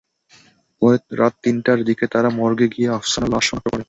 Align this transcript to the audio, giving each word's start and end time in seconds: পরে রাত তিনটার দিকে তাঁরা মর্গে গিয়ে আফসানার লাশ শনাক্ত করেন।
পরে 0.81 0.97
রাত 1.19 1.33
তিনটার 1.43 1.79
দিকে 1.87 2.05
তাঁরা 2.13 2.29
মর্গে 2.39 2.67
গিয়ে 2.73 2.89
আফসানার 2.97 3.29
লাশ 3.33 3.43
শনাক্ত 3.47 3.65
করেন। 3.65 3.79